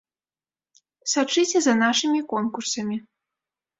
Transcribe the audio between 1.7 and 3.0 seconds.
нашымі конкурсамі!